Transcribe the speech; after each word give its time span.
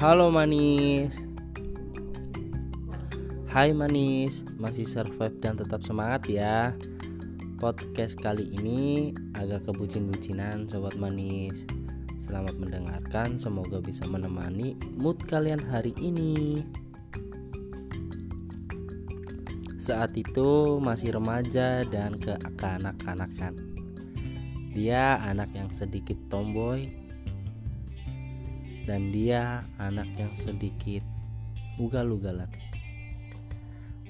Halo 0.00 0.32
manis. 0.32 1.12
Hai 3.52 3.76
manis. 3.76 4.48
Masih 4.56 4.88
survive 4.88 5.36
dan 5.44 5.60
tetap 5.60 5.84
semangat 5.84 6.24
ya. 6.24 6.72
Podcast 7.60 8.16
kali 8.16 8.48
ini 8.48 9.12
agak 9.36 9.68
kebucin-bucinan 9.68 10.64
sobat 10.72 10.96
manis. 10.96 11.68
Selamat 12.24 12.56
mendengarkan. 12.56 13.36
Semoga 13.36 13.84
bisa 13.84 14.08
menemani 14.08 14.72
mood 14.96 15.20
kalian 15.28 15.60
hari 15.68 15.92
ini. 16.00 16.64
Saat 19.76 20.16
itu 20.16 20.80
masih 20.80 21.12
remaja 21.20 21.84
dan 21.84 22.16
kekanak-kanakan 22.16 23.52
Dia 24.72 25.20
anak 25.28 25.52
yang 25.52 25.68
sedikit 25.76 26.16
tomboy 26.32 26.88
dan 28.88 29.12
dia 29.12 29.64
anak 29.76 30.08
yang 30.16 30.32
sedikit 30.36 31.04
ugal-ugalan. 31.80 32.48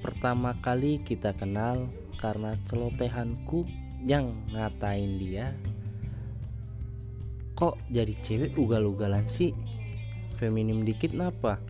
Pertama 0.00 0.56
kali 0.58 1.04
kita 1.04 1.36
kenal 1.36 1.90
karena 2.16 2.56
celotehanku 2.68 3.68
yang 4.04 4.32
ngatain 4.52 5.20
dia. 5.20 5.52
Kok 7.52 7.76
jadi 7.92 8.16
cewek 8.24 8.56
ugal-ugalan 8.56 9.28
sih? 9.28 9.52
Feminim 10.40 10.88
dikit 10.88 11.12
napa? 11.12 11.60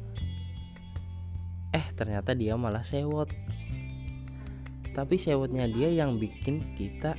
Eh 1.74 1.86
ternyata 1.98 2.38
dia 2.38 2.54
malah 2.54 2.86
sewot. 2.86 3.26
Tapi 4.94 5.18
sewotnya 5.18 5.66
dia 5.66 5.90
yang 5.90 6.22
bikin 6.22 6.78
kita 6.78 7.18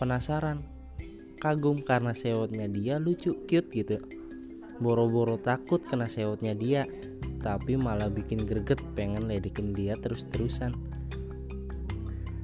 penasaran. 0.00 0.64
Kagum 1.36 1.84
karena 1.84 2.16
sewotnya 2.16 2.64
dia 2.64 2.96
lucu 2.96 3.44
cute 3.44 3.68
gitu 3.76 4.00
boro-boro 4.80 5.40
takut 5.40 5.80
kena 5.84 6.08
sewotnya 6.08 6.52
dia 6.52 6.84
tapi 7.40 7.78
malah 7.78 8.10
bikin 8.10 8.42
greget 8.42 8.82
pengen 8.98 9.30
ledekin 9.30 9.70
dia 9.70 9.94
terus-terusan. 9.94 10.74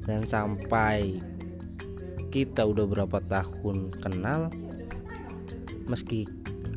Dan 0.07 0.23
sampai 0.27 1.19
kita 2.31 2.63
udah 2.63 2.87
berapa 2.87 3.19
tahun 3.27 3.93
kenal 3.99 4.51
meski 5.91 6.31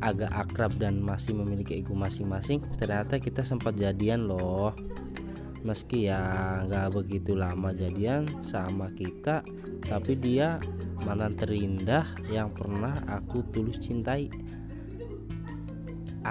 agak 0.04 0.28
akrab 0.28 0.76
dan 0.76 1.00
masih 1.00 1.32
memiliki 1.32 1.80
ego 1.80 1.96
masing-masing 1.96 2.60
ternyata 2.76 3.16
kita 3.22 3.46
sempat 3.46 3.78
jadian 3.78 4.26
loh. 4.26 4.74
Meski 5.62 6.06
ya 6.06 6.20
nggak 6.66 6.94
begitu 6.94 7.34
lama 7.34 7.74
jadian 7.74 8.26
sama 8.42 8.90
kita 8.90 9.42
tapi 9.86 10.14
dia 10.18 10.58
mantan 11.02 11.38
terindah 11.38 12.06
yang 12.30 12.50
pernah 12.50 12.94
aku 13.06 13.42
tulus 13.54 13.82
cintai 13.82 14.30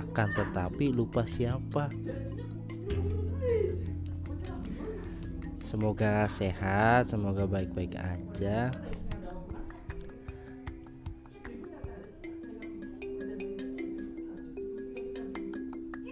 akan 0.04 0.28
tetapi 0.36 0.92
lupa 0.92 1.24
siapa. 1.24 1.88
Semoga 5.66 6.30
sehat, 6.30 7.10
semoga 7.10 7.50
baik-baik 7.50 7.98
aja. 7.98 8.70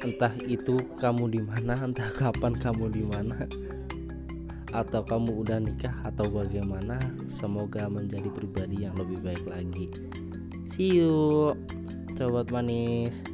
Entah 0.03 0.35
itu 0.43 0.75
kamu 0.99 1.31
di 1.31 1.41
mana, 1.45 1.79
entah 1.79 2.11
kapan 2.11 2.57
kamu 2.59 2.91
di 2.91 3.03
mana, 3.07 3.47
atau 4.75 4.99
kamu 5.05 5.45
udah 5.45 5.63
nikah 5.63 5.95
atau 6.03 6.27
bagaimana. 6.27 6.99
Semoga 7.31 7.87
menjadi 7.87 8.27
pribadi 8.33 8.83
yang 8.83 8.97
lebih 8.99 9.23
baik 9.23 9.47
lagi. 9.47 9.87
See 10.67 10.97
you, 10.97 11.53
sobat 12.17 12.51
manis. 12.51 13.32